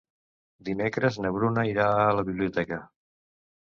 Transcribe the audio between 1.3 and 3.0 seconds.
Bruna irà a la biblioteca.